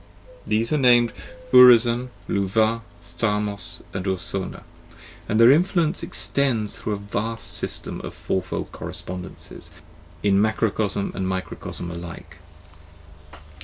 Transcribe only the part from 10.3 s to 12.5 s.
macrocosm and microcosm alike.